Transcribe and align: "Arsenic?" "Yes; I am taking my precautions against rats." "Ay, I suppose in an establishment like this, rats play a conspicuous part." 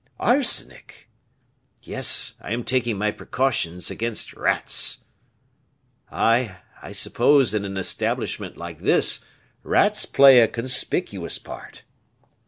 "Arsenic?" 0.19 1.07
"Yes; 1.83 2.33
I 2.41 2.53
am 2.53 2.63
taking 2.63 2.97
my 2.97 3.11
precautions 3.11 3.91
against 3.91 4.33
rats." 4.33 5.03
"Ay, 6.11 6.57
I 6.81 6.91
suppose 6.91 7.53
in 7.53 7.65
an 7.65 7.77
establishment 7.77 8.57
like 8.57 8.79
this, 8.79 9.19
rats 9.61 10.07
play 10.07 10.39
a 10.39 10.47
conspicuous 10.47 11.37
part." 11.37 11.83